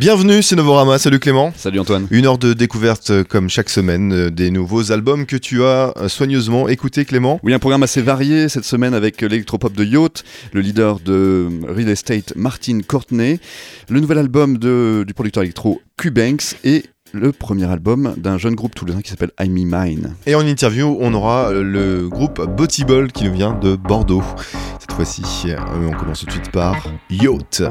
[0.00, 0.98] Bienvenue, c'est Novorama.
[0.98, 1.52] Salut Clément.
[1.54, 2.06] Salut Antoine.
[2.10, 5.92] Une heure de découverte euh, comme chaque semaine euh, des nouveaux albums que tu as
[5.98, 7.38] euh, soigneusement écoutés, Clément.
[7.42, 10.24] Oui, un programme assez varié cette semaine avec l'électropop de Yacht,
[10.54, 13.40] le leader de Real Estate Martin Courtney,
[13.90, 18.74] le nouvel album de, du producteur électro Q-Banks et le premier album d'un jeune groupe
[18.74, 20.14] toulousain qui s'appelle I'm Me Mine.
[20.24, 22.40] Et en interview, on aura le groupe
[22.86, 24.24] Ball qui nous vient de Bordeaux.
[24.78, 25.22] Cette fois-ci,
[25.76, 26.74] on commence tout de suite par
[27.10, 27.64] Yacht.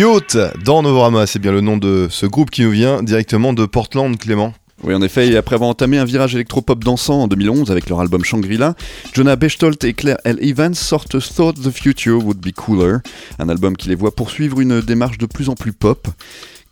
[0.00, 3.66] Yacht dans Novorama, c'est bien le nom de ce groupe qui nous vient directement de
[3.66, 4.54] Portland, Clément.
[4.82, 8.24] Oui, en effet, après avoir entamé un virage électropop dansant en 2011 avec leur album
[8.24, 8.76] Shangri-La,
[9.12, 10.38] Jonah Bechtold et Claire L.
[10.40, 12.96] Evans sortent Thought the Future Would Be Cooler,
[13.38, 16.08] un album qui les voit poursuivre une démarche de plus en plus pop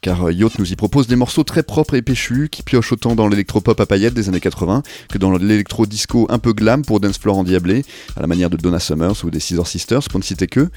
[0.01, 3.15] car euh, Yacht nous y propose des morceaux très propres et péchus qui piochent autant
[3.15, 7.19] dans l'électropop à paillettes des années 80 que dans l'électro-disco un peu glam pour Dance
[7.19, 7.85] Floor endiablé,
[8.17, 10.69] à la manière de Donna Summers ou des Scissor Sisters pour ne citer que,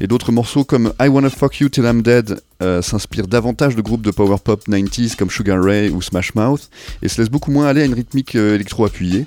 [0.00, 3.82] et d'autres morceaux comme I Wanna Fuck You Till I'm Dead euh, s'inspire davantage de
[3.82, 6.70] groupes de power pop 90s comme Sugar Ray ou Smash Mouth
[7.02, 9.26] et se laisse beaucoup moins aller à une rythmique euh, électro-appuyée,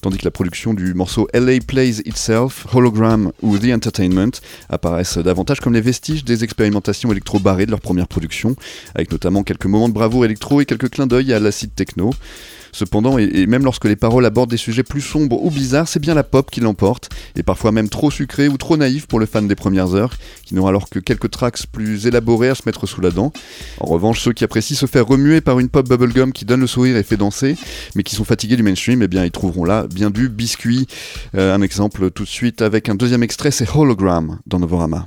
[0.00, 4.30] tandis que la production du morceau LA Plays Itself, Hologram ou The Entertainment
[4.68, 8.56] apparaissent davantage comme les vestiges des expérimentations électro-barrées de leur première production,
[8.94, 12.12] avec notamment quelques moments de bravoure électro et quelques clins d'œil à l'acide techno.
[12.72, 16.14] Cependant, et, même lorsque les paroles abordent des sujets plus sombres ou bizarres, c'est bien
[16.14, 19.48] la pop qui l'emporte, et parfois même trop sucrée ou trop naïve pour le fan
[19.48, 20.14] des premières heures,
[20.44, 23.32] qui n'aura alors que quelques tracks plus élaborés à se mettre sous la dent.
[23.80, 26.66] En revanche, ceux qui apprécient se faire remuer par une pop bubblegum qui donne le
[26.66, 27.56] sourire et fait danser,
[27.94, 30.86] mais qui sont fatigués du mainstream, eh bien ils trouveront là bien du biscuit.
[31.36, 35.06] Euh, un exemple tout de suite avec un deuxième extrait, c'est Hologram dans Novorama.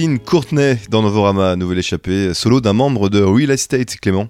[0.00, 4.28] Martin Courtney dans Novorama, nouvelle échappée, solo d'un membre de Real Estate, Clément.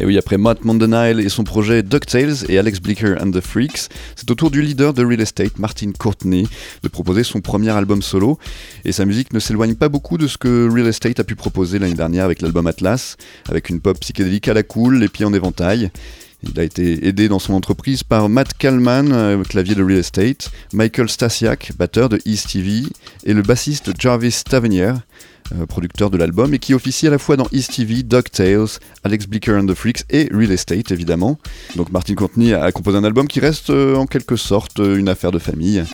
[0.00, 3.90] Et oui, après Matt Mondenile et son projet DuckTales et Alex Blicker and the Freaks,
[4.16, 6.48] c'est au tour du leader de Real Estate, Martin Courtney,
[6.82, 8.38] de proposer son premier album solo.
[8.86, 11.78] Et sa musique ne s'éloigne pas beaucoup de ce que Real Estate a pu proposer
[11.78, 13.18] l'année dernière avec l'album Atlas,
[13.50, 15.90] avec une pop psychédélique à la cool, les pieds en éventail.
[16.52, 20.50] Il a été aidé dans son entreprise par Matt Kalman, euh, clavier de Real Estate,
[20.72, 22.82] Michael Stasiak, batteur de East TV,
[23.24, 24.92] et le bassiste Jarvis Tavernier,
[25.52, 29.26] euh, producteur de l'album, et qui officie à la fois dans East TV, DuckTales, Alex
[29.26, 31.38] Blicker and the Freaks et Real Estate évidemment.
[31.76, 35.32] Donc Martin Courtney a composé un album qui reste euh, en quelque sorte une affaire
[35.32, 35.84] de famille.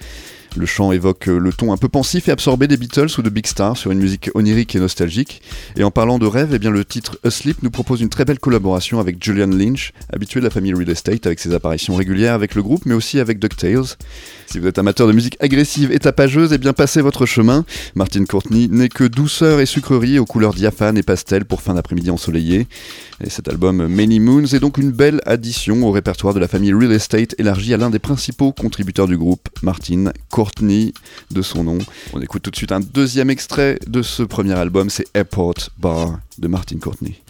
[0.57, 3.31] Le chant évoque euh, le ton un peu pensif et absorbé des Beatles ou de
[3.31, 5.43] Big Star sur une musique onirique et nostalgique.
[5.77, 8.99] Et en parlant de rêve, eh le titre Asleep nous propose une très belle collaboration
[8.99, 12.63] avec Julian Lynch, habitué de la famille Real Estate avec ses apparitions régulières avec le
[12.63, 13.97] groupe mais aussi avec DuckTales.
[14.51, 17.65] Si vous êtes amateur de musique agressive et tapageuse, eh bien passez votre chemin.
[17.95, 22.11] Martin Courtney n'est que douceur et sucrerie aux couleurs diaphanes et pastel pour fin d'après-midi
[22.11, 22.67] ensoleillé.
[23.25, 26.73] Et cet album Many Moons est donc une belle addition au répertoire de la famille
[26.73, 30.95] Real Estate élargi à l'un des principaux contributeurs du groupe, Martin Courtney
[31.31, 31.79] de son nom.
[32.13, 36.19] On écoute tout de suite un deuxième extrait de ce premier album, c'est Airport Bar
[36.39, 37.23] de Martin Courtney.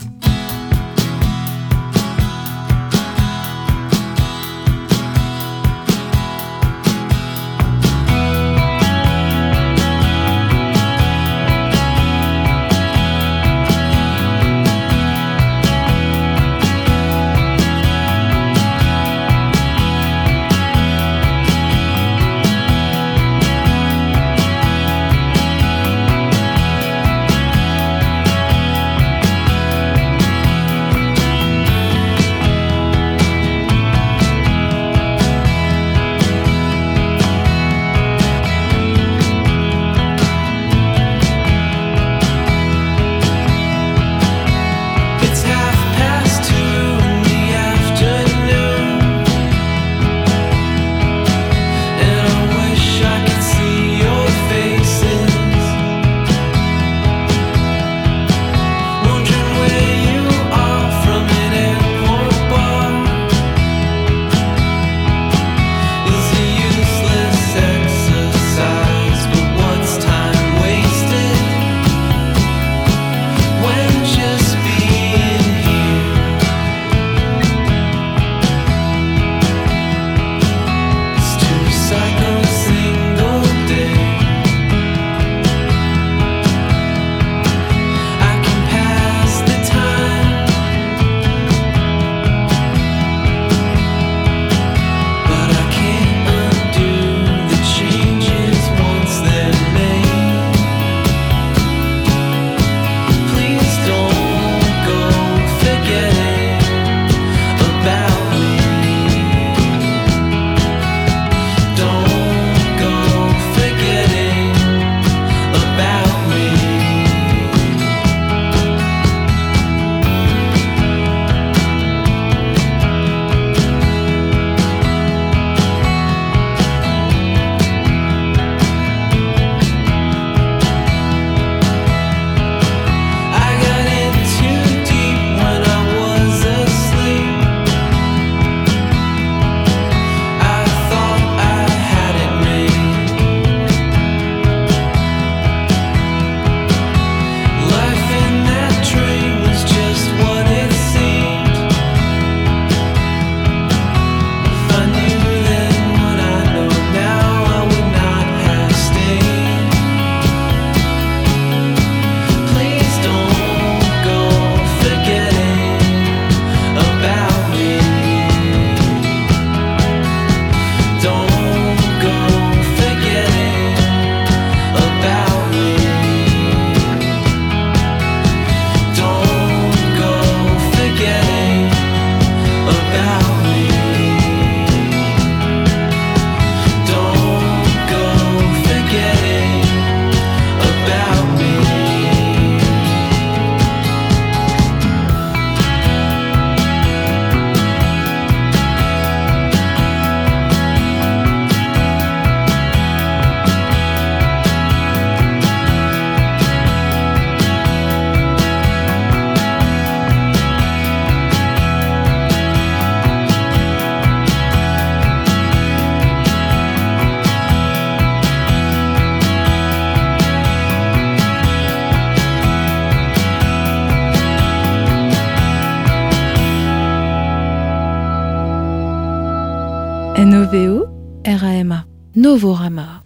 [232.30, 232.99] N-O-V-O-R-A-M-A.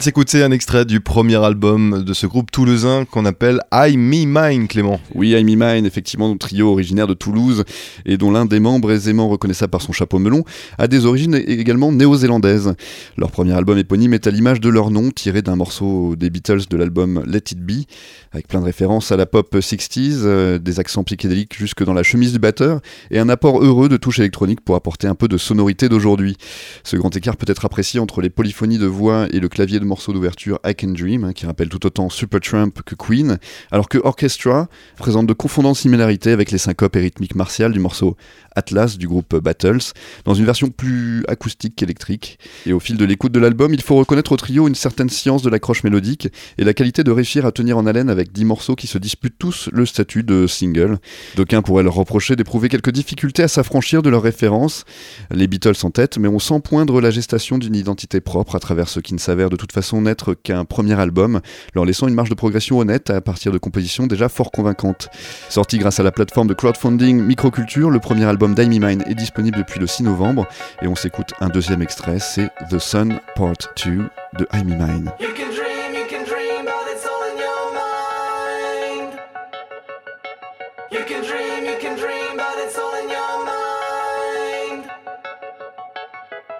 [0.00, 4.66] De un extrait du premier album de ce groupe toulousain qu'on appelle I Me Mine,
[4.66, 4.98] Clément.
[5.14, 7.64] Oui, I Me Mine, effectivement, trio originaire de Toulouse
[8.06, 10.42] et dont l'un des membres aisément reconnaissable par son chapeau melon
[10.78, 12.74] a des origines également néo-zélandaises.
[13.18, 16.62] Leur premier album éponyme est à l'image de leur nom, tiré d'un morceau des Beatles
[16.70, 17.84] de l'album Let It Be,
[18.32, 22.04] avec plein de références à la pop 60s, euh, des accents psychédéliques jusque dans la
[22.04, 25.36] chemise du batteur et un apport heureux de touches électroniques pour apporter un peu de
[25.36, 26.38] sonorité d'aujourd'hui.
[26.84, 29.89] Ce grand écart peut être apprécié entre les polyphonies de voix et le clavier de
[29.90, 33.38] morceaux d'ouverture I Can Dream, hein, qui rappelle tout autant Supertramp que Queen,
[33.72, 38.16] alors que Orchestra présente de confondantes similarités avec les syncopes et rythmiques martiales du morceau
[38.54, 39.92] Atlas du groupe Battles,
[40.24, 42.38] dans une version plus acoustique qu'électrique.
[42.66, 45.42] Et au fil de l'écoute de l'album, il faut reconnaître au trio une certaine science
[45.42, 48.76] de l'accroche mélodique et la qualité de réussir à tenir en haleine avec 10 morceaux
[48.76, 50.98] qui se disputent tous le statut de single.
[51.36, 54.84] D'aucuns pourraient leur reprocher d'éprouver quelques difficultés à s'affranchir de leurs références,
[55.32, 58.88] les Beatles en tête, mais on sent poindre la gestation d'une identité propre à travers
[58.88, 61.40] ce qui ne s'avère de toute façon façon n'être qu'un premier album,
[61.74, 65.08] leur laissant une marge de progression honnête à partir de compositions déjà fort convaincantes.
[65.48, 69.56] Sorti grâce à la plateforme de crowdfunding Microculture, le premier album d'Amy Mine est disponible
[69.56, 70.46] depuis le 6 novembre
[70.82, 74.04] et on s'écoute un deuxième extrait, c'est The Sun Part 2
[74.38, 75.10] de Amy Mine.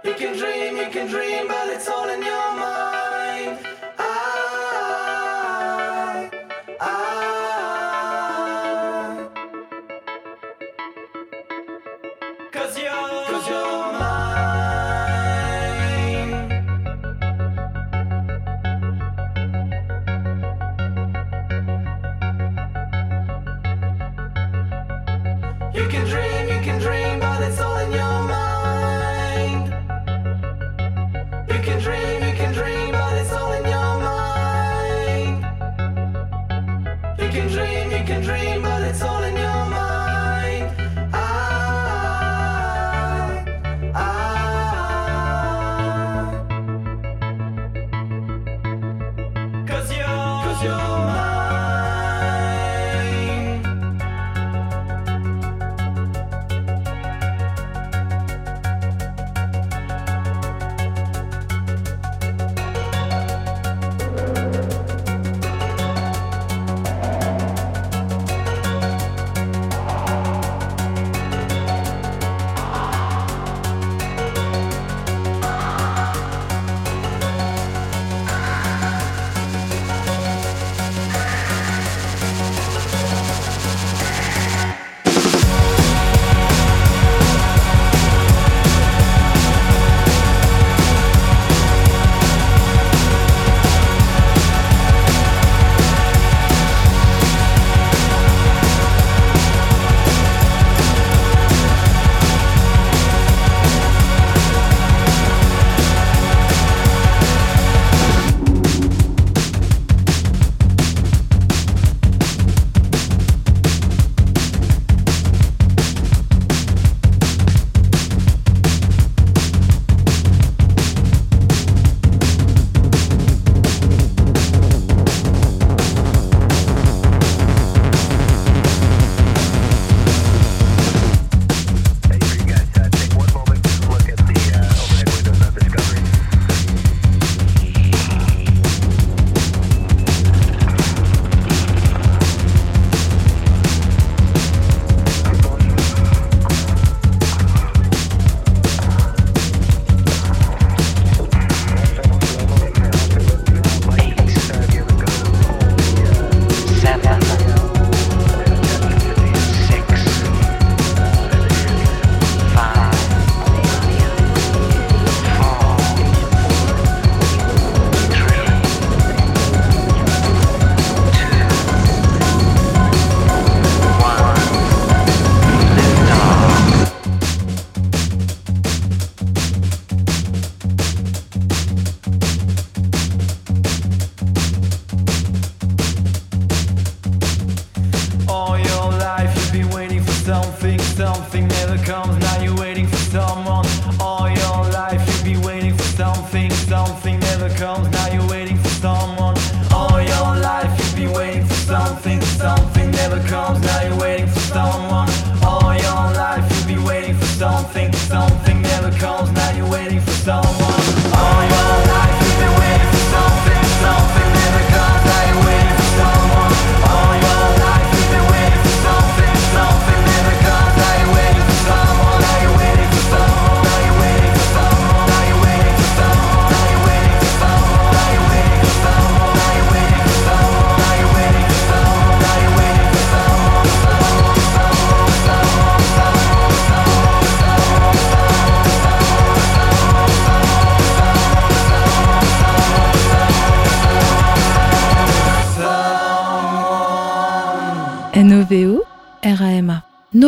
[0.03, 3.00] You can dream, you can dream, but it's all in your mind.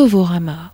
[0.02, 0.71] Novorama.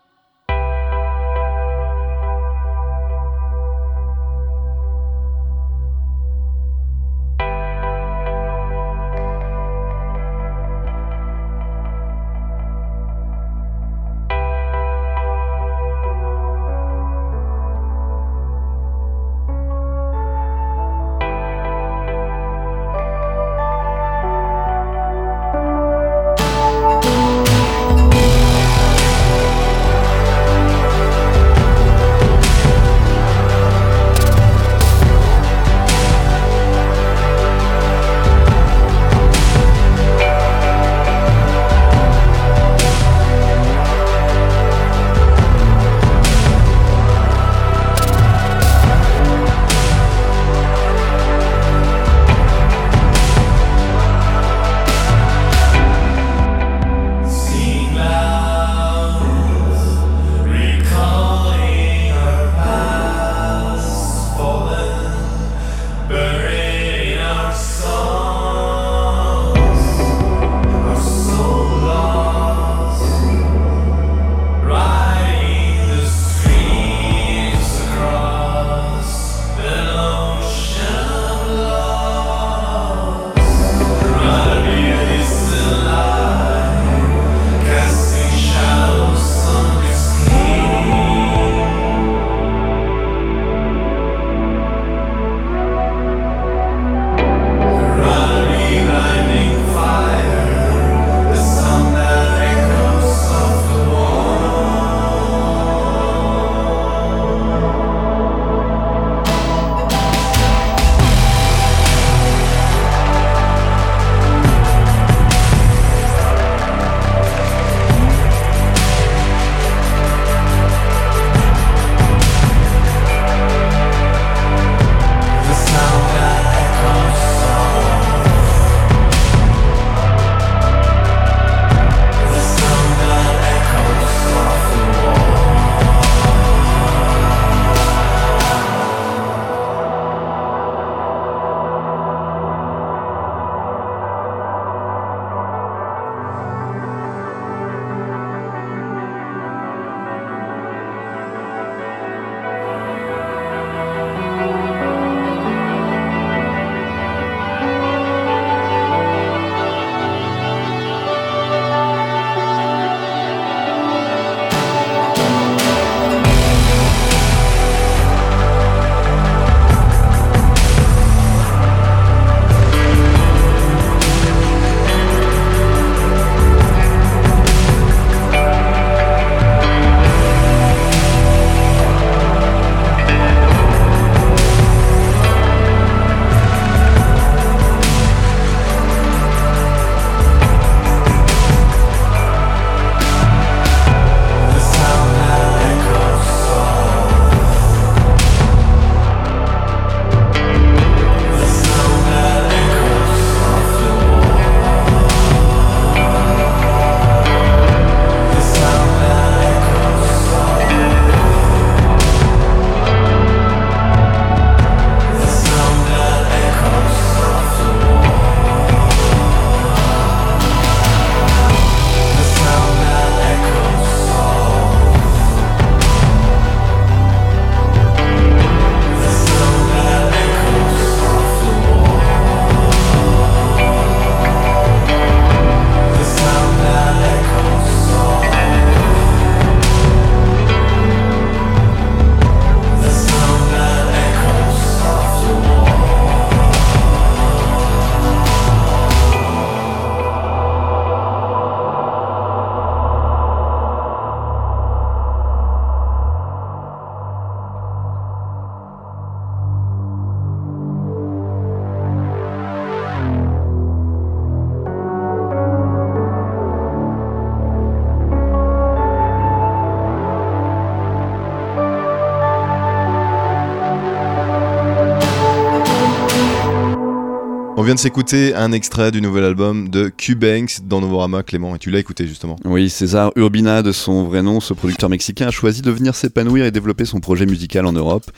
[277.79, 281.79] De s'écouter un extrait du nouvel album de Q-Banks dans Novorama, Clément, et tu l'as
[281.79, 282.35] écouté justement.
[282.45, 286.45] Oui, César Urbina, de son vrai nom, ce producteur mexicain a choisi de venir s'épanouir
[286.45, 288.11] et développer son projet musical en Europe,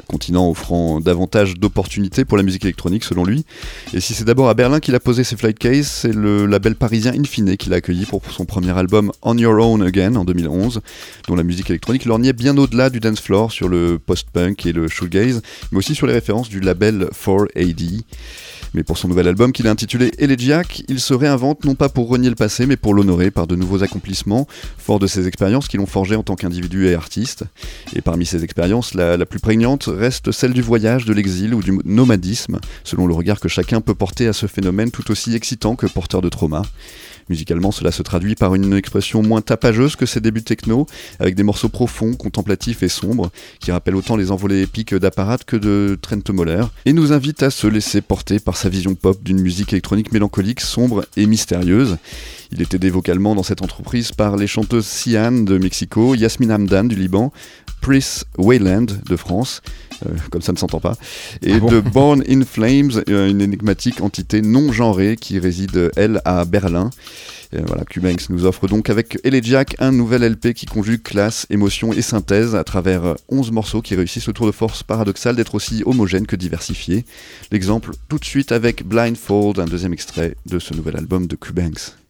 [0.00, 3.44] un continent offrant davantage d'opportunités pour la musique électronique selon lui.
[3.92, 6.74] Et si c'est d'abord à Berlin qu'il a posé ses flight cases, c'est le label
[6.74, 10.80] parisien Infine qui l'a accueilli pour son premier album On Your Own Again en 2011,
[11.28, 14.88] dont la musique électronique lorgnait bien au-delà du dance floor sur le post-punk et le
[14.88, 18.04] shoegaze, mais aussi sur les références du label 4AD.
[18.74, 22.08] Mais pour son nouvel album qu'il a intitulé Elegiac, il se réinvente non pas pour
[22.08, 24.46] renier le passé, mais pour l'honorer par de nouveaux accomplissements,
[24.78, 27.44] fort de ses expériences qui l'ont forgé en tant qu'individu et artiste.
[27.94, 31.62] Et parmi ces expériences, la, la plus prégnante reste celle du voyage, de l'exil ou
[31.62, 35.76] du nomadisme, selon le regard que chacun peut porter à ce phénomène tout aussi excitant
[35.76, 36.62] que porteur de trauma.
[37.28, 40.86] Musicalement, cela se traduit par une expression moins tapageuse que ses débuts techno,
[41.18, 43.30] avec des morceaux profonds, contemplatifs et sombres,
[43.60, 47.50] qui rappellent autant les envolées épiques d'Apparat que de Trent Moller, et nous invite à
[47.50, 51.96] se laisser porter par sa vision pop d'une musique électronique mélancolique, sombre et mystérieuse.
[52.54, 56.84] Il est aidé vocalement dans cette entreprise par les chanteuses Sian de Mexico, Yasmin Hamdan
[56.84, 57.32] du Liban,
[57.82, 59.60] Pris Wayland de France,
[60.06, 60.96] euh, comme ça ne s'entend pas,
[61.42, 65.90] et Ah bon de Born in Flames, euh, une énigmatique entité non genrée qui réside,
[65.96, 66.90] elle, à Berlin.
[67.52, 71.92] Et voilà, Cubanks nous offre donc avec Elegiac un nouvel LP qui conjugue classe, émotion
[71.92, 75.54] et synthèse à travers euh, 11 morceaux qui réussissent le tour de force paradoxal d'être
[75.56, 77.04] aussi homogène que diversifié.
[77.50, 82.01] L'exemple tout de suite avec Blindfold, un deuxième extrait de ce nouvel album de Cubanks.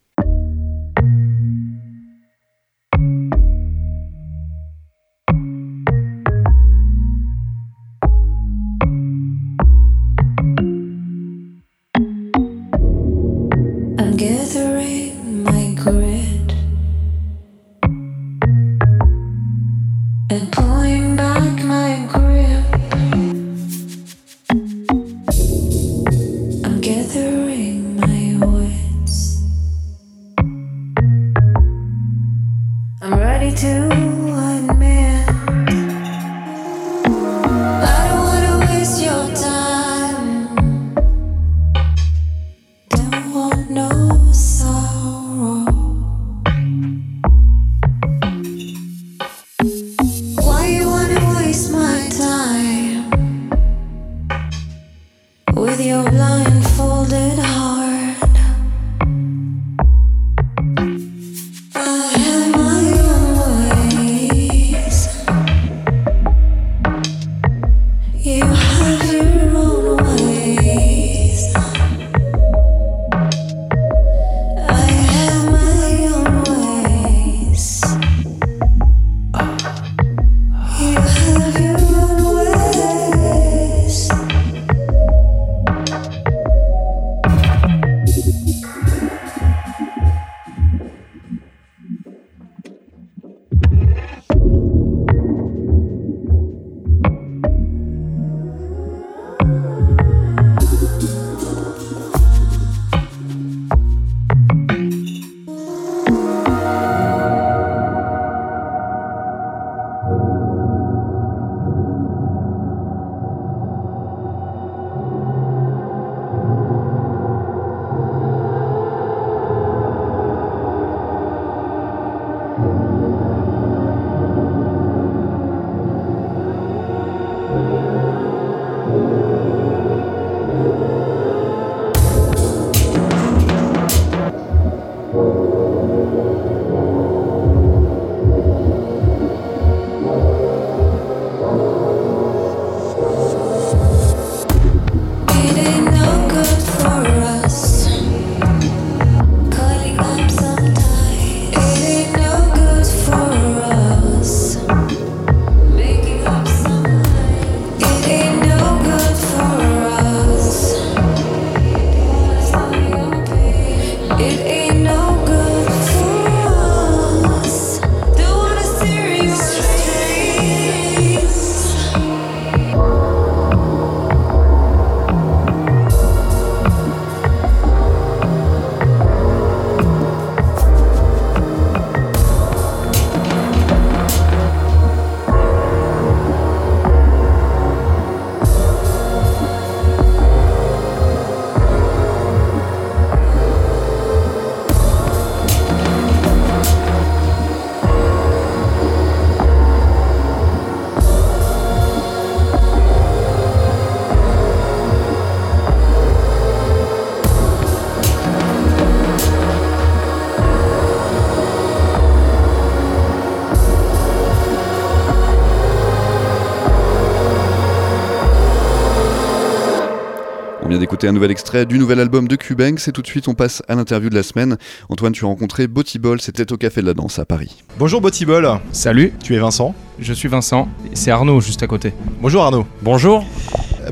[221.02, 223.62] D'écouter un nouvel extrait du nouvel album de Cubanks et tout de suite on passe
[223.66, 224.56] à l'interview de la semaine.
[224.88, 227.64] Antoine, tu as rencontré Botty Ball, c'était au Café de la Danse à Paris.
[227.76, 229.74] Bonjour Botibol, Salut, tu es Vincent.
[229.98, 231.92] je suis Vincent, et c'est Arnaud juste à côté.
[232.20, 232.66] Bonjour Arnaud.
[232.82, 233.24] Bonjour.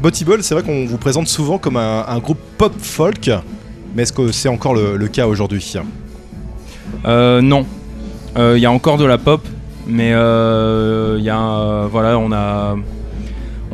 [0.01, 3.29] Botibol, c'est vrai qu'on vous présente souvent comme un, un groupe pop folk,
[3.97, 5.75] mais est-ce que c'est encore le, le cas aujourd'hui?
[7.07, 7.67] Euh, non,
[8.37, 9.45] il y a encore de la pop,
[9.87, 12.77] mais euh, il y a, euh, voilà, on a,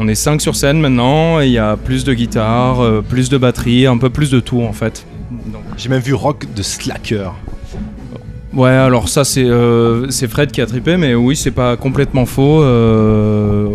[0.06, 3.28] on est 5 sur scène maintenant, et il y a plus de guitare, euh, plus
[3.28, 5.04] de batterie, un peu plus de tout en fait.
[5.76, 7.32] J'ai même vu rock de slacker.
[8.54, 12.62] ouais, alors ça c'est, euh, Fred qui a trippé, mais oui, c'est pas complètement faux.
[12.62, 13.68] euh,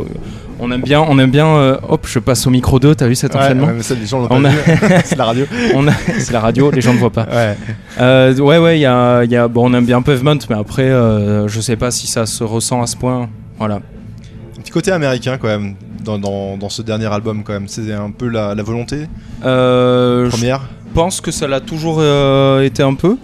[0.61, 1.47] on aime bien, on aime bien.
[1.47, 4.19] euh, hop, je passe au micro 2, t'as vu cet enchaînement mais ça, les gens
[4.19, 5.01] l'ont On pas a- vu.
[5.03, 5.45] c'est la radio.
[5.75, 7.27] A- C'est la radio, les gens ne voient pas.
[7.99, 8.39] Ouais.
[8.39, 10.87] Ouais, y a, y a- bon, on aime bien Pavement, mais après,
[11.47, 13.27] je sais pas si ça se ressent à ce point.
[13.57, 13.75] Voilà.
[14.57, 15.73] Un petit côté américain quand même
[16.03, 17.67] dans, dans- dans ce dernier album quand même.
[17.67, 19.07] C'est un peu la, la volonté
[19.45, 20.61] Euh, je première.
[20.93, 23.17] pense que ça l'a toujours euh, été un peu.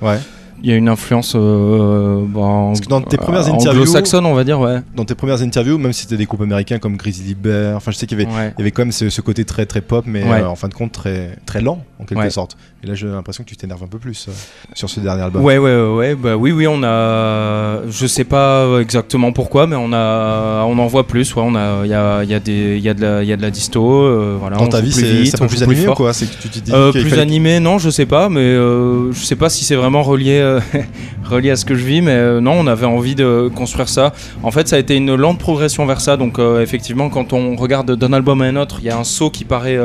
[0.00, 0.18] Ouais.
[0.62, 4.26] Il y a une influence euh, bon, Parce que dans tes euh, premières interviews- anglo-saxonne,
[4.26, 4.78] on va dire, ouais.
[4.96, 7.96] Dans tes premières interviews, même si c'était des groupes américains comme Grizzly Bear, enfin je
[7.96, 8.52] sais qu'il y avait, Ouais.
[8.56, 10.42] il y avait quand même ce, ce côté très très pop, mais Ouais.
[10.42, 12.30] euh, en fin de compte très très lent en quelque Ouais.
[12.30, 12.56] sorte.
[12.82, 14.32] Et là j'ai l'impression que tu t'énerves un peu plus euh,
[14.74, 15.44] sur ce dernier album.
[15.44, 19.92] Ouais, ouais, ouais, bah oui, oui, on a, je sais pas exactement pourquoi, mais on
[19.92, 22.94] a, on en voit plus, ouais, on a, il y a, y a des, il
[22.94, 24.56] de la, il y a de la disto, euh, voilà.
[24.56, 25.96] Dans on ta vie, plus c'est plus joue animé ou fort.
[25.96, 26.12] quoi?
[26.12, 29.24] C'est que tu Euh, qu'il plus fallait- animé, non, je sais pas, mais euh, je
[29.24, 30.60] sais pas si c'est vraiment relié, euh,
[31.24, 34.12] relié à ce que je vis, mais euh, non, on avait envie de construire ça.
[34.42, 37.56] En fait, ça a été une lente progression vers ça, donc euh, effectivement, quand on
[37.56, 39.78] regarde d'un album à un autre, il y a un saut qui paraît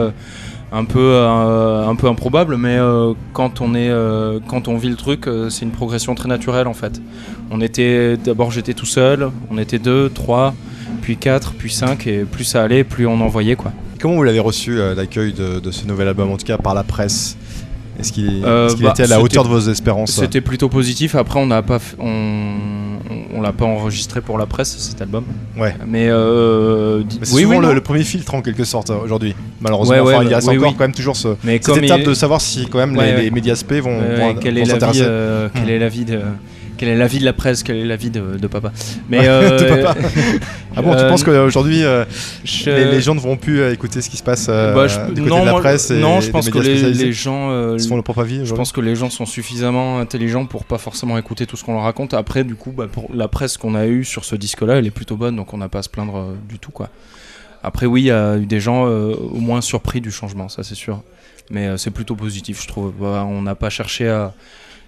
[0.71, 2.79] un peu, un peu improbable, mais
[3.33, 3.91] quand on est,
[4.47, 7.01] quand on vit le truc, c'est une progression très naturelle en fait.
[7.51, 10.53] On était, d'abord j'étais tout seul, on était deux, trois,
[11.01, 13.71] puis quatre, puis cinq, et plus ça allait, plus on en voyait quoi.
[13.99, 16.83] Comment vous l'avez reçu l'accueil de, de ce nouvel album, en tout cas par la
[16.83, 17.37] presse?
[17.99, 20.41] Est-ce qu'il Euh, est-ce qu'il bah, était à la c'était- hauteur de vos espérances C'était
[20.41, 21.15] plutôt positif.
[21.15, 25.23] Après, on n'a pas, on, on, on l'a pas enregistré pour la presse cet album.
[25.57, 25.75] Ouais.
[25.87, 29.35] Mais, euh, Mais c'est oui, souvent oui, le, premier filtre en quelque sorte euh, aujourd'hui,
[29.61, 29.93] malheureusement.
[29.95, 30.75] Ouais, ouais, Enfin, il bah, reste oui, encore oui.
[30.77, 33.55] quand même toujours ce, Mais cette étape il- de savoir si quand même les, médias
[33.55, 35.01] spé vont, vont, vont est l'avis, s'intéresser.
[35.03, 35.69] euh, quel Hmm.
[35.69, 36.19] est l'avis de,
[36.83, 38.73] quel est l'avis de la presse, quel est l'avis de, de papa.
[39.09, 39.95] Mais euh, De papa.
[40.75, 42.03] Ah bon, tu euh, penses qu'aujourd'hui euh,
[42.43, 44.87] je- les, les gens ne vont plus euh, écouter ce qui se passe euh, bah,
[44.87, 47.51] je- du côté non, de la moi, presse et non, je pense que les, gens,
[47.51, 50.65] euh, se font leur propre avis Je pense que les gens sont suffisamment intelligents pour
[50.65, 52.13] pas forcément écouter tout ce qu'on leur raconte.
[52.13, 54.91] Après, du coup, bah, pour la presse qu'on a eue sur ce disque-là, elle est
[54.91, 56.89] plutôt bonne, donc on n'a pas à se plaindre euh, du tout, quoi.
[57.63, 60.63] Après, oui, il y a eu des gens euh, au moins surpris du changement, ça
[60.63, 61.01] c'est sûr.
[61.49, 62.91] Mais euh, c'est plutôt positif, je trouve.
[62.99, 64.33] Bah, on n'a pas cherché à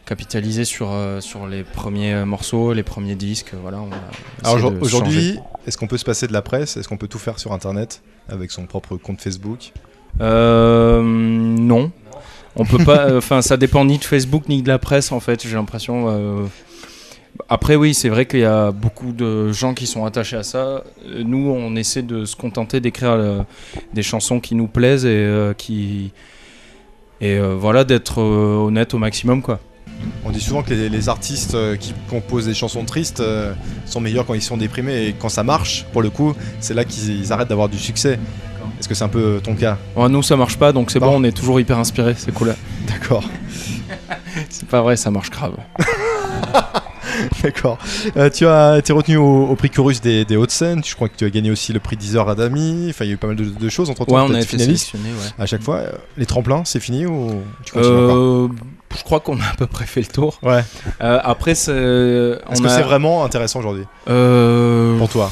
[0.06, 3.54] capitaliser sur, euh, sur les premiers euh, morceaux, les premiers disques.
[3.62, 6.78] Voilà, on a Alors aujourd'hui, est-ce qu'on peut se passer de la presse?
[6.78, 9.72] Est-ce qu'on peut tout faire sur Internet avec son propre compte Facebook?
[10.22, 11.92] Euh, non.
[12.56, 13.10] On peut pas.
[13.10, 15.46] euh, Enfin, ça dépend ni de Facebook ni de la presse en fait.
[15.46, 16.06] J'ai l'impression.
[16.10, 16.46] euh,
[17.50, 20.84] Après, oui, c'est vrai qu'il y a beaucoup de gens qui sont attachés à ça.
[21.06, 23.42] Euh, Nous, on essaie de se contenter d'écrire euh,
[23.94, 26.14] des chansons qui nous plaisent et euh, qui
[27.22, 29.60] et euh, voilà d'être euh, honnête au maximum quoi.
[30.24, 33.54] On dit souvent que les, les artistes euh, qui composent des chansons tristes euh,
[33.86, 36.84] sont meilleurs quand ils sont déprimés et quand ça marche, pour le coup, c'est là
[36.84, 38.20] qu'ils ils arrêtent d'avoir du succès.
[38.80, 39.78] Est-ce que c'est un peu ton cas
[40.10, 41.08] nous, ça marche pas, donc c'est bon.
[41.16, 42.14] On est toujours hyper inspiré.
[42.18, 42.56] C'est cool.
[42.88, 43.24] D'accord.
[44.50, 45.54] C'est pas vrai, ça marche grave.
[47.44, 47.78] D'accord.
[48.18, 50.84] Euh, tu as été retenu au, au prix Chorus des, des Hauts-de-Seine.
[50.84, 52.88] Je crois que tu as gagné aussi le prix Deezer Adami.
[52.90, 54.16] Enfin, il y a eu pas mal de, de choses entre temps.
[54.16, 54.94] Ouais, on a été finaliste.
[54.94, 55.00] Ouais.
[55.40, 55.78] à chaque fois.
[55.78, 57.32] Euh, Les tremplins, c'est fini ou
[57.64, 58.48] tu continues encore Euh,
[58.98, 60.40] je crois qu'on a à peu près fait le tour.
[60.44, 60.64] Ouais.
[61.02, 61.72] Euh, après, c'est.
[61.72, 65.30] Est-ce on que a- c'est vraiment intéressant aujourd'hui Euh, pour toi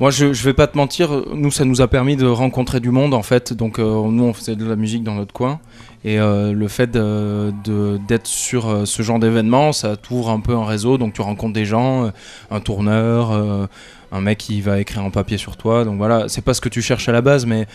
[0.00, 2.90] Moi, je, je vais pas te mentir, nous, ça nous a permis de rencontrer du
[2.90, 3.52] monde, en fait.
[3.52, 5.58] Donc, euh, nous, on faisait de la musique dans notre coin.
[6.04, 10.64] Et euh, le fait d'être sur euh, ce genre d'événement, ça t'ouvre un peu un
[10.64, 10.98] réseau.
[10.98, 12.10] Donc, tu rencontres des gens, euh,
[12.52, 13.66] un tourneur, euh,
[14.12, 15.84] un mec qui va écrire en papier sur toi.
[15.84, 17.66] Donc, voilà, c'est pas ce que tu cherches à la base, mais.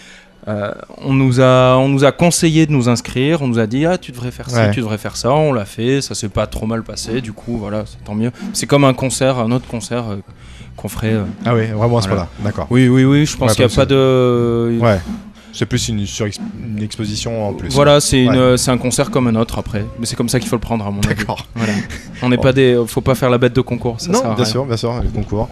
[0.47, 3.85] Euh, on, nous a, on nous a conseillé de nous inscrire, on nous a dit
[3.85, 4.71] ah tu devrais faire ça, Ouais.
[4.71, 7.57] tu devrais faire ça, on l'a fait, ça s'est pas trop mal passé, du coup
[7.57, 8.31] voilà c'est tant mieux.
[8.53, 10.17] C'est comme un concert, un autre concert euh,
[10.75, 12.23] qu'on ferait euh, Ah oui, vraiment à ce Voilà.
[12.25, 12.43] point-là.
[12.43, 12.67] D'accord.
[12.71, 14.77] oui, oui, oui, je pense Ouais, qu'il n'y a pas de.
[14.81, 14.99] Ouais.
[15.55, 17.69] C'est plus une, surexp- une exposition en plus.
[17.69, 18.55] Voilà, c'est Ouais.
[18.69, 19.85] un concert comme un autre après.
[19.99, 21.09] Mais c'est comme ça qu'il faut le prendre, à mon avis.
[21.15, 21.45] D'accord.
[21.53, 21.73] Voilà.
[22.23, 22.41] On n'est Bon.
[22.41, 22.81] pas des.
[22.87, 24.01] Faut pas faire la bête de concours.
[24.01, 24.45] Ça sert Non, bien rien.
[24.45, 25.47] sûr, bien sûr, le concours.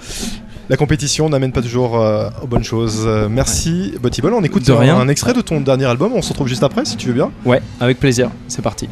[0.72, 3.04] La compétition n'amène pas toujours euh, aux bonnes choses.
[3.06, 4.34] Euh, merci, Botibol.
[4.34, 4.96] On écoute De un, rien.
[4.96, 6.14] un extrait de ton dernier album.
[6.16, 7.30] On se retrouve juste après, si tu veux bien.
[7.44, 8.30] Ouais, avec plaisir.
[8.48, 8.88] C'est parti.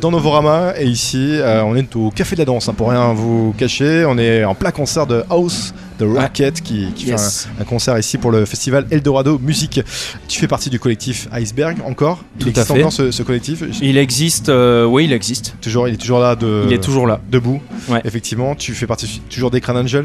[0.00, 3.12] Dans Novorama et ici euh, on est au Café de la Danse, hein, pour rien
[3.14, 7.48] vous cacher, on est en plein concert de House de Rocket qui, qui Yes.
[7.48, 9.80] fait un, un concert ici pour le festival Eldorado Musique.
[10.28, 12.20] Tu fais partie du collectif Iceberg encore?
[12.38, 12.78] Il Tout à existe fait.
[12.80, 13.64] encore ce, ce collectif?
[13.82, 15.56] Il existe, euh, oui, il existe.
[15.60, 17.18] toujours, Il est toujours là de, Il est toujours là.
[17.28, 17.60] debout.
[17.88, 18.00] Ouais.
[18.04, 20.04] Effectivement, tu fais partie toujours des Crane Angels?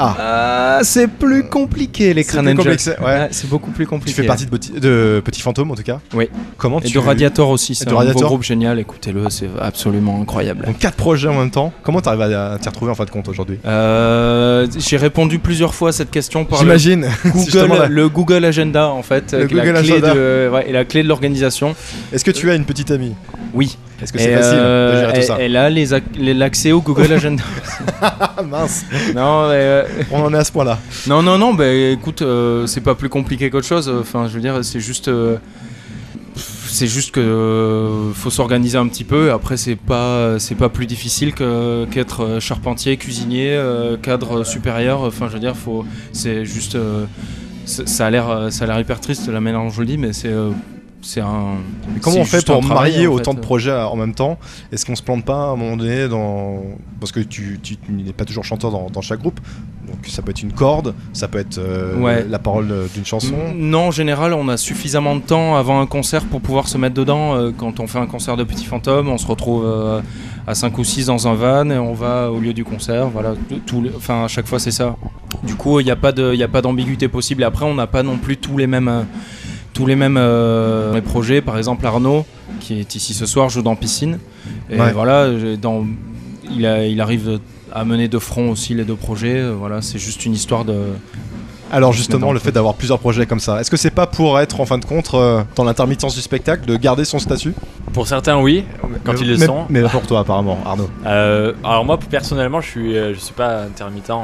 [0.00, 3.04] Ah, c'est plus compliqué les C'est ouais.
[3.04, 4.22] Ouais, c'est beaucoup plus Tu compliqué.
[4.22, 6.28] fais partie de, Petit- de Petit Fantôme en tout cas Oui.
[6.56, 8.22] Comment Et tu de Radiator aussi, c'est un Radiator.
[8.28, 10.64] groupe génial, écoutez-le, c'est absolument incroyable.
[10.66, 11.72] Donc quatre projets en même temps.
[11.82, 13.58] Comment tu arrives à, t'y retrouver en fin de compte aujourd'hui?
[13.66, 16.70] Euh, J'ai répondu plusieurs fois à cette question par le
[17.26, 20.14] Google, le Google Agenda en fait, Le la Google clé Agenda.
[20.14, 21.74] de- ouais, et la clé de l'organisation.
[22.12, 23.14] Est-ce que tu as une petite amie?
[23.54, 23.76] Oui.
[24.00, 27.12] Est-ce que c'est facile euh, de gérer tout elle, ça elle a l'accès au Google
[27.12, 27.42] Agenda.
[28.48, 28.84] Mince,
[29.14, 30.78] non, euh, on en est à ce point-là.
[31.08, 31.52] non, non, non.
[31.54, 33.88] Bah, écoute, euh, c'est pas plus compliqué qu'autre chose.
[34.00, 35.08] Enfin, je veux dire, c'est juste.
[35.08, 35.36] euh,
[36.36, 39.32] c'est juste que euh, faut s'organiser un petit peu.
[39.32, 45.00] Après, c'est pas c'est pas plus difficile que qu'être euh, charpentier, cuisinier, euh, cadre supérieur.
[45.00, 47.06] Enfin, je veux dire, faut c'est juste euh,
[47.64, 49.98] ça a l'air euh, ça a l'air hyper triste la manière dont je le dis,
[49.98, 50.50] mais c'est euh,
[51.02, 51.56] c'est un.
[51.92, 54.38] Mais comment on fait pour travail, marier en autant de projets en même temps
[54.72, 56.62] Est-ce qu'on se plante pas à un moment donné dans...
[57.00, 59.40] Parce que tu, tu, tu n'es pas toujours chanteur dans, dans chaque groupe.
[59.86, 62.26] Donc ça peut être une corde, ça peut être euh, Ouais.
[62.28, 63.34] la parole d'une chanson.
[63.54, 66.94] Non, en général, on a suffisamment de temps avant un concert pour pouvoir se mettre
[66.94, 67.36] dedans.
[67.36, 70.00] Euh, Quand on fait un concert de Petit Fantôme, on se retrouve euh,
[70.46, 73.08] à 5 ou 6 dans un van et on va au lieu du concert.
[73.08, 74.94] Voilà, tout- tout le- enfin, à chaque fois, c'est ça.
[75.44, 77.42] Du coup, il n'y a pas a d'ambiguïté possible.
[77.42, 79.02] Et après, on n'a pas non plus tous les mêmes, euh,
[79.78, 81.40] tous les mêmes euh, les projets.
[81.40, 82.26] Par exemple, Arnaud,
[82.58, 84.18] qui est ici ce soir, joue dans Piscine.
[84.68, 84.90] Et Ouais.
[84.92, 85.28] voilà,
[85.62, 85.86] dans,
[86.50, 87.38] il, a- il arrive
[87.72, 89.38] à mener de front aussi les deux projets.
[89.38, 90.78] Euh, Voilà, c'est juste une histoire de.
[91.70, 94.58] Alors justement, le fait d'avoir plusieurs projets comme ça, est-ce que c'est pas pour être
[94.60, 97.54] en fin de compte euh, dans l'intermittence du spectacle, de garder son statut?
[97.92, 98.64] Pour certains, oui,
[99.04, 99.64] quand Mais- ils le mais- sont.
[99.68, 100.90] Mais pas pour toi apparemment, Arnaud.
[101.06, 104.16] Euh, alors moi, personnellement, je suis, je suis pas intermittent euh,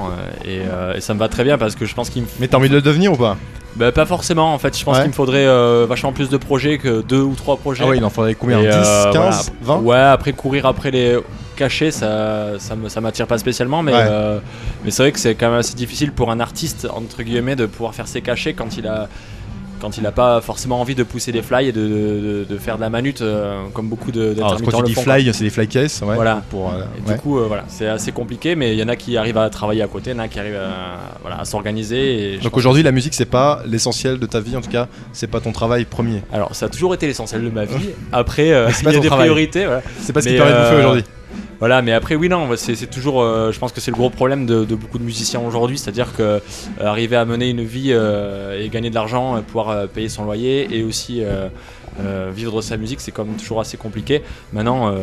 [0.44, 2.48] et, euh, et ça me va très bien parce que je pense qu'il me Mais
[2.48, 3.36] t'as envie de le devenir ou pas?
[3.76, 5.02] Bah, pas forcément en fait, je pense Ouais.
[5.02, 7.82] qu'il me faudrait euh, vachement plus de projets que deux ou trois projets.
[7.84, 10.92] Ah ouais, il en faudrait combien Et, 10, euh, 15, 20 Ouais, après courir après
[10.92, 11.18] les
[11.56, 13.98] cachets, ça, ça me- ça m'attire pas spécialement, mais, Ouais.
[14.08, 14.38] euh,
[14.84, 17.66] mais c'est vrai que c'est quand même assez difficile pour un artiste entre guillemets de
[17.66, 19.08] pouvoir faire ses cachets quand il a
[19.84, 22.76] quand il a pas forcément envie de pousser des fly et de, de- de faire
[22.76, 25.68] de la manute euh, comme beaucoup de Alors, quand tu dis fly, c'est des fly
[25.74, 25.86] ouais.
[26.00, 26.42] Voilà.
[26.48, 27.14] Pour, euh, Et ouais.
[27.14, 29.50] Du coup, euh, voilà, c'est assez compliqué, mais il y en a qui arrivent à
[29.50, 32.38] travailler à côté, il y en a qui arrivent à, voilà, à s'organiser.
[32.42, 35.40] Donc aujourd'hui, la musique, c'est pas l'essentiel de ta vie, en tout cas, c'est pas
[35.40, 36.22] ton travail premier.
[36.32, 37.90] Alors, ça a toujours été l'essentiel de ma vie.
[38.12, 39.26] Après, c'est il pas y a des travail.
[39.26, 39.66] priorités.
[39.66, 39.82] Voilà.
[40.00, 41.04] C'est pas ce qui Mais, permet de bouffer aujourd'hui.
[41.60, 43.22] Voilà, mais après, oui, non, c'est toujours.
[43.22, 46.22] euh, je pense que c'est le gros problème de, beaucoup de musiciens aujourd'hui, c'est-à-dire que
[46.22, 46.40] euh,
[46.80, 50.68] arriver à mener une vie euh, et gagner de l'argent, euh, pouvoir payer son loyer
[50.76, 51.22] et aussi
[52.34, 54.22] vivre sa musique, c'est quand même toujours assez compliqué.
[54.52, 54.94] Maintenant,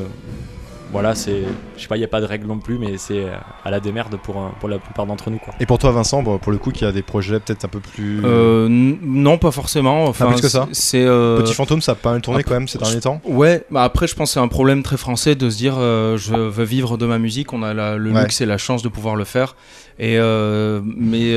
[0.92, 1.44] voilà, c'est.
[1.78, 3.32] Je sais pas, il n'y a pas de règle non plus, mais c'est euh,
[3.64, 5.54] à la démerde pour, pour la plupart d'entre nous, quoi.
[5.60, 7.80] Et pour toi, Vincent, bon, pour le coup, qui a des projets peut-être un peu
[7.80, 8.22] plus.
[8.26, 10.06] Euh, non, pas forcément.
[10.06, 12.60] Enfin, plus que ça C'est euh, Petit fantôme, ça a pas mal tourné après, quand
[12.60, 13.22] même ces derniers temps.
[13.26, 16.18] Ouais, bah après je pense que c'est un problème très français de se dire euh,
[16.18, 18.22] je veux vivre de ma musique, on a la- le Ouais.
[18.22, 19.56] luxe et la chance de pouvoir le faire.
[20.00, 21.36] Et euh, mais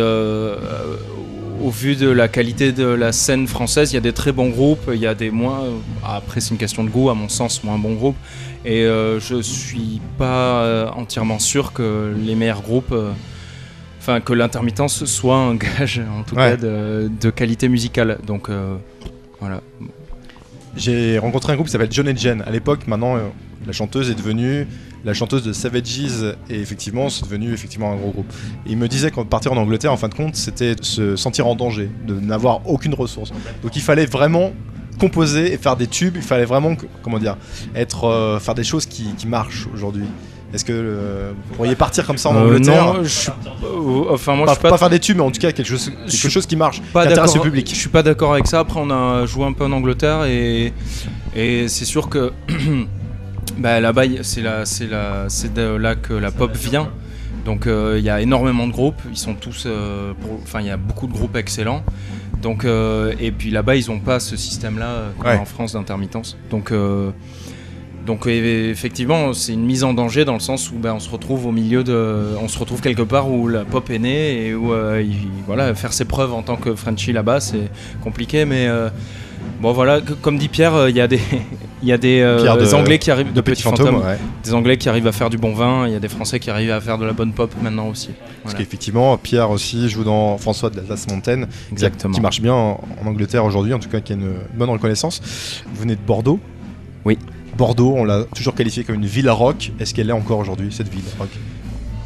[1.63, 4.49] au vu de la qualité de la scène française, il y a des très bons
[4.51, 5.61] groupes, il y a des moins.
[6.05, 8.17] Après c'est une question de goût, à mon sens, moins bons groupes.
[8.65, 12.93] Et euh, je suis pas euh, entièrement sûr que les meilleurs groupes.
[12.93, 13.11] euh,
[14.01, 16.51] Enfin, que l'intermittence soit un gage, en tout Ouais.
[16.51, 18.19] cas, de, de qualité musicale.
[18.27, 18.77] Donc, euh,
[19.41, 19.63] voilà.
[20.77, 22.43] j'ai rencontré un groupe qui s'appelle John and Jen.
[22.47, 23.21] À l'époque, maintenant, euh,
[23.67, 24.67] la chanteuse est devenue
[25.07, 28.31] la chanteuse de Savages et effectivement, c'est devenu effectivement un gros groupe.
[28.67, 31.47] Et il me disait qu'en partir en Angleterre, en fin de compte, c'était se sentir
[31.47, 33.31] en danger, de n'avoir aucune ressource.
[33.63, 34.53] Donc il fallait vraiment
[34.99, 36.15] composer et faire des tubes.
[36.17, 37.37] Il fallait vraiment, comment dire,
[37.75, 40.05] être, euh, faire des choses qui, qui marchent aujourd'hui.
[40.53, 43.31] Est-ce que euh, vous pourriez partir comme ça en Euh, Angleterre non, je suis-
[43.65, 45.51] euh, enfin moi pas, je suis pas, pas faire des tubes, mais en tout cas
[45.51, 47.69] quelque chose, quelque chose qui marche, pas qui public.
[47.69, 48.61] Je suis pas d'accord avec ça.
[48.61, 50.73] Après, on a joué un peu en Angleterre et
[51.35, 52.33] et c'est sûr que
[53.59, 56.89] bah, là-bas, c'est là, c'est là, c'est de là que la pop vient.
[57.45, 59.01] Donc euh, il y a énormément de groupes.
[59.11, 61.83] Ils sont tous, euh, enfin il y a beaucoup de groupes excellents.
[62.43, 65.37] Donc euh, et puis là-bas, ils ont pas ce système-là Ouais.
[65.37, 66.37] en France d'intermittence.
[66.51, 66.73] Donc
[68.07, 71.47] donc effectivement, c'est une mise en danger dans le sens où ben, on se retrouve
[71.47, 74.75] au milieu de, on se retrouve quelque part où la pop est née et où
[74.75, 77.71] euh, il- voilà faire ses preuves en tant que Frenchie là-bas, c'est
[78.03, 78.91] compliqué, mais euh,
[79.63, 81.19] bon voilà, comme dit Pierre, euh, il y a des,
[81.85, 84.19] il y a des euh, de- Anglais qui arrivent De petits fantômes, ouais.
[84.43, 86.49] des Anglais qui arrivent à faire du bon vin, il y a des Français qui
[86.51, 88.11] arrivent à faire de la bonne pop maintenant aussi.
[88.43, 92.15] Parce qu'effectivement, Pierre aussi joue dans François de l'Atlas Mountain, Exactement.
[92.15, 95.63] qui marche bien en, en Angleterre aujourd'hui, en tout cas qui a une bonne reconnaissance.
[95.75, 96.41] Vous venez de Bordeaux
[97.05, 97.19] Oui.
[97.59, 99.71] Bordeaux, on l'a toujours qualifié comme une ville rock.
[99.79, 101.29] Est-ce qu'elle est encore aujourd'hui, cette ville rock?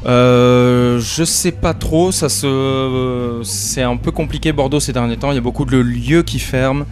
[0.06, 5.32] Euh, je sais pas trop, ça se, c'est un peu compliqué Bordeaux ces derniers temps.
[5.32, 6.84] Il y a beaucoup de lieux qui ferment.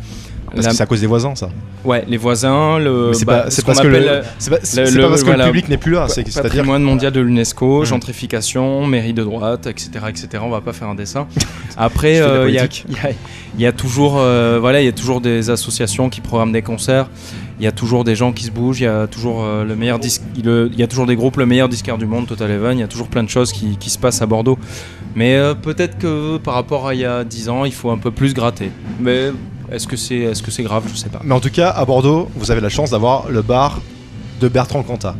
[0.55, 1.49] Parce La- que c'est à cause des voisins, ça.
[1.85, 5.09] Ouais, les voisins, le, c'est bah, pas, ce parce que le, euh, pas, le- pas
[5.09, 5.45] parce que voilà.
[5.45, 6.07] le public n'est plus là.
[6.09, 7.85] C'est, patrimoine mondial de l'UNESCO, Mm.
[7.87, 10.29] gentrification, mairie de droite, etc., etc.
[10.43, 11.27] On va pas faire un dessin.
[11.77, 12.87] Après, euh, il y, a- politique.
[12.89, 13.11] il y a-
[13.57, 16.63] il y a toujours, euh, voilà, il y a toujours des associations qui programment des
[16.63, 17.09] concerts.
[17.59, 18.81] Il y a toujours des gens qui se bougent.
[18.81, 21.47] Il y a toujours euh, le meilleur disque, il y a toujours des groupes le
[21.47, 22.77] meilleur disquaire du monde, Total Even.
[22.77, 24.59] Il y a toujours plein de choses qui, qui se passent à Bordeaux.
[25.15, 27.97] Mais euh, peut-être que par rapport à il y a 10 ans, il faut un
[27.99, 28.71] peu plus gratter.
[29.01, 29.31] Mais
[29.73, 30.85] est-ce que c'est, est-ce que c'est grave?
[30.93, 31.21] Je sais pas.
[31.25, 33.81] Mais en tout cas, à Bordeaux, vous avez la chance d'avoir le bar
[34.41, 35.17] de Bertrand Cantat.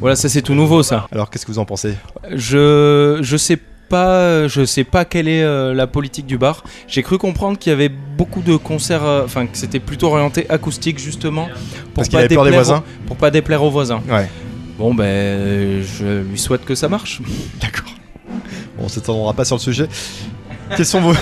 [0.00, 1.06] Voilà, ça c'est tout nouveau, ça.
[1.12, 1.94] Alors, qu'est-ce que vous en pensez?
[2.34, 3.58] Je je sais
[3.88, 6.62] pas je sais pas quelle est euh, la politique du bar.
[6.86, 10.48] J'ai cru comprendre qu'il y avait beaucoup de concerts euh, enfin que c'était plutôt orienté
[10.48, 11.46] acoustique justement
[11.94, 12.84] pour Parce avait peur des déplaire voisins?
[13.04, 14.00] aux- pour pas déplaire aux voisins.
[14.08, 14.28] Ouais.
[14.78, 17.20] Bon ben je lui souhaite que ça marche.
[17.60, 17.92] D'accord.
[18.78, 19.88] On s'étendra pas sur le sujet.
[20.76, 21.12] Quels sont vos,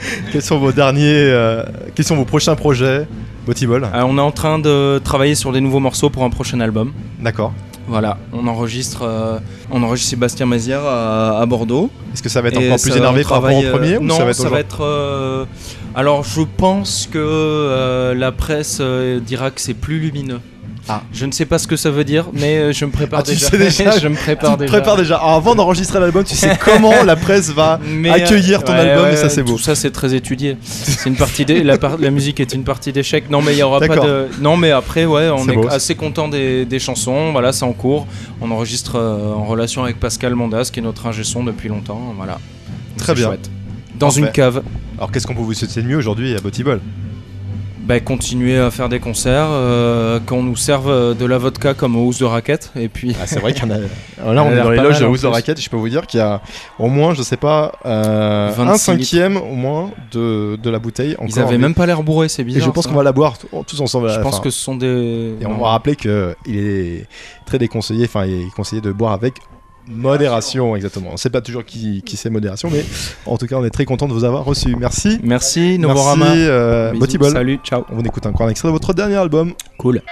[0.32, 1.62] quels sont vos derniers, euh,
[1.94, 3.06] quels sont vos prochains projets,
[3.46, 6.60] Botibol Euh, on est en train de travailler sur des nouveaux morceaux pour un prochain
[6.60, 6.92] album.
[7.20, 7.52] D'accord.
[7.88, 9.38] Voilà, on enregistre euh,
[9.70, 11.90] on enregistre Sébastien Mézières à, à Bordeaux.
[12.14, 14.16] Est-ce que ça va être Et encore plus énervé par rapport au premier ou Non,
[14.16, 14.82] ça va être, ça va être.
[14.84, 15.44] euh,
[15.96, 18.80] alors, je pense que la presse
[19.26, 20.40] dira que c'est plus lumineux.
[20.92, 21.02] Ah.
[21.12, 23.22] Je ne sais pas ce que ça veut dire, mais euh, je me prépare Ah,
[23.22, 23.46] tu déjà.
[23.46, 24.72] sais déjà je me prépare Tu te déjà.
[24.72, 25.16] prépares déjà.
[25.18, 29.04] Alors, avant d'enregistrer l'album, tu sais comment la presse va Mais, accueillir ton ouais, album
[29.06, 29.52] ouais, et ça c'est beau.
[29.52, 30.56] Tout ça c'est très étudié.
[30.62, 33.30] C'est une partie des, la, par- la musique est une partie d'échec.
[33.30, 34.26] Non mais il y aura pas de.
[34.40, 35.68] Non mais après ouais, on est, beau.
[35.68, 37.30] assez content des, des chansons.
[37.30, 38.08] Voilà, c'est en cours.
[38.40, 42.14] On enregistre euh, en relation avec Pascal Mondas, qui est notre ingé son depuis longtemps.
[42.16, 42.38] Voilà.
[42.98, 43.28] Très bien.
[43.28, 43.50] chouette.
[43.98, 44.62] Dans une cave.
[44.98, 46.80] Alors qu'est-ce qu'on peut vous souhaiter de mieux aujourd'hui à Botibol?
[47.90, 51.96] Bah, continuer à faire des concerts, euh, qu'on nous serve euh, de la vodka comme
[51.96, 53.78] aux housses de raquettes, et puis ah, C'est vrai qu'il y en a.
[54.20, 55.26] Alors là, on est l'air dans les loges de House de.
[55.26, 55.60] Raquette.
[55.60, 56.40] Je peux vous dire qu'il y a
[56.78, 61.16] au moins, je sais pas, euh, un 26 cinquième au moins de, de la bouteille.
[61.26, 62.66] ils avaient en- même pas l'air bourrés, c'est Et bizarre.
[62.66, 63.34] je pense qu'on va la boire
[63.66, 64.08] tous ensemble.
[64.08, 64.42] Je pense fin.
[64.44, 65.34] que ce sont des.
[65.40, 67.08] Et on va rappeler qu'il est
[67.44, 69.34] très déconseillé, enfin, il est conseillé de boire avec
[69.90, 71.10] modération, exactement.
[71.12, 72.84] On sait pas toujours qui, qui c'est modération, mais
[73.26, 74.74] en tout cas, on est très content de vous avoir reçu.
[74.76, 75.18] Merci.
[75.22, 76.26] Merci, Novorama.
[76.26, 77.30] Merci, euh, Bisous.
[77.30, 77.84] Salut, ciao.
[77.90, 79.52] On écoute encore un extrait de votre dernier album.
[79.78, 80.02] Cool.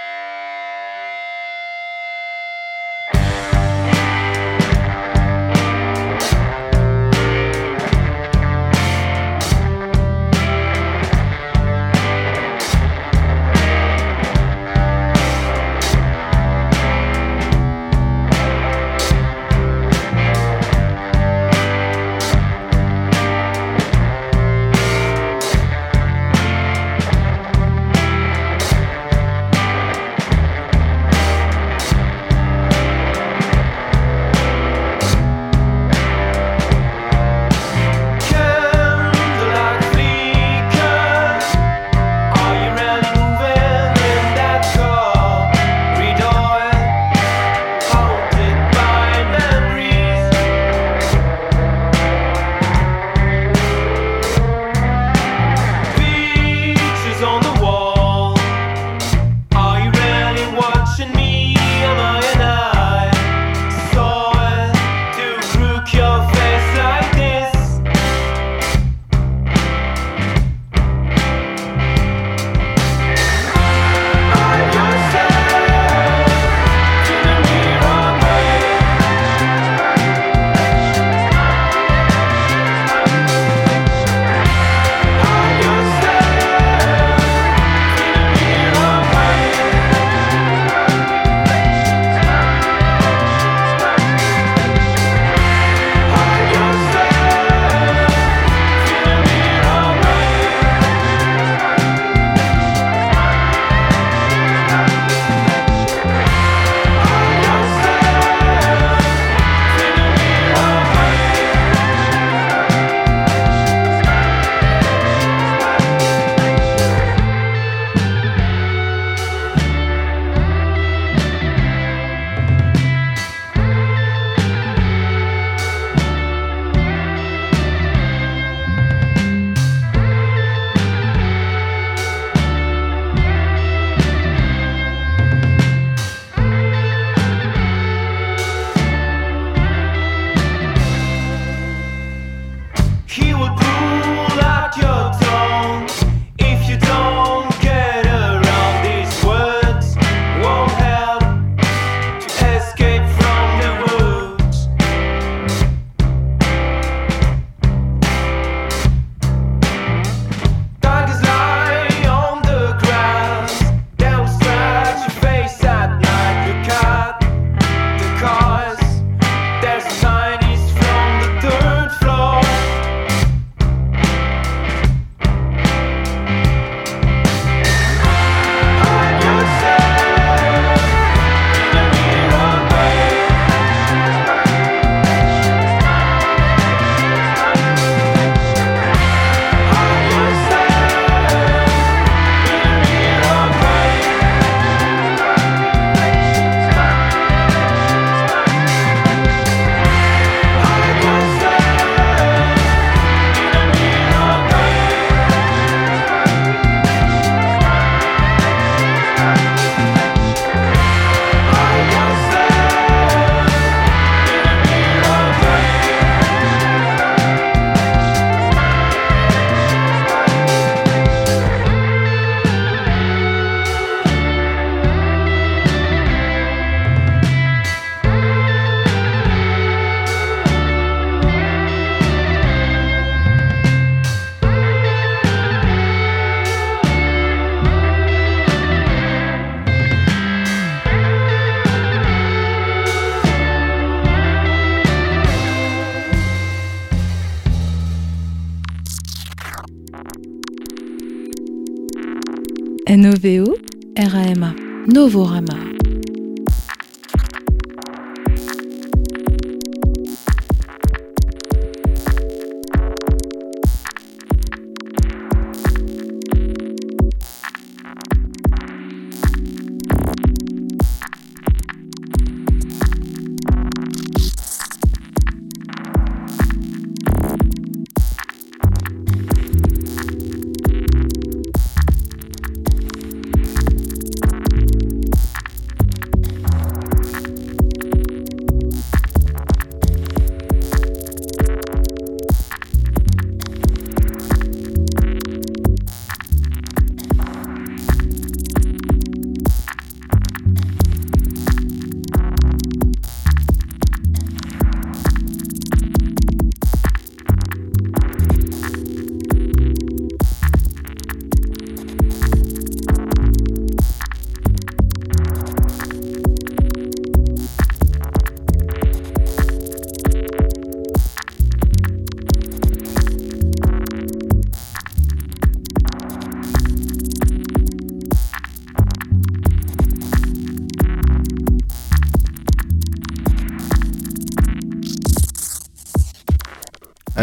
[252.89, 254.55] N-O-V-O-R-A-M-A.
[254.87, 255.68] Novorama.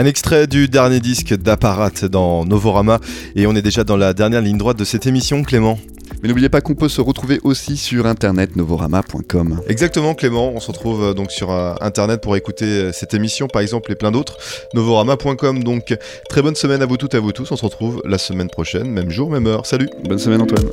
[0.07, 3.00] Un extrait du dernier disque d'Apparat dans Novorama
[3.34, 5.80] et on est déjà dans la dernière ligne droite de cette émission Clément.
[6.22, 9.62] Mais n'oubliez pas qu'on peut se retrouver aussi sur internet novorama.com.
[9.66, 13.48] Exactement Clément, on se retrouve euh, donc sur euh, internet pour écouter euh, cette émission
[13.48, 14.38] par exemple et plein d'autres.
[14.74, 15.98] Novorama.com donc
[16.28, 18.48] très bonne semaine à vous toutes et à vous tous, on se retrouve la semaine
[18.48, 19.66] prochaine, même jour, même heure.
[19.66, 20.66] Salut Bonne semaine Antoine.